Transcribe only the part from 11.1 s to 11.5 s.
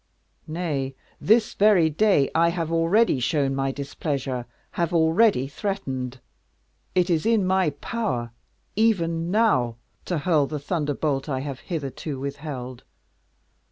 I